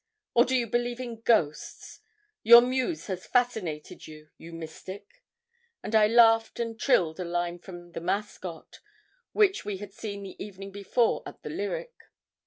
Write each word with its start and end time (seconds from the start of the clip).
Or 0.33 0.45
do 0.45 0.55
you 0.55 0.65
believe 0.65 0.99
in 0.99 1.21
ghosts? 1.21 1.99
Your 2.41 2.61
muse 2.61 3.05
has 3.05 3.27
fascinated 3.27 4.07
you, 4.07 4.31
you 4.35 4.51
mystic!' 4.51 5.21
And 5.83 5.93
I 5.93 6.07
laughed 6.07 6.59
and 6.59 6.79
trilled 6.79 7.19
a 7.19 7.23
line 7.23 7.59
from 7.59 7.91
'The 7.91 8.01
Mascot,' 8.01 8.79
which 9.33 9.63
we 9.63 9.77
had 9.77 9.93
seen 9.93 10.23
the 10.23 10.43
evening 10.43 10.71
before 10.71 11.21
at 11.27 11.43
the 11.43 11.51
Lyric. 11.51 11.93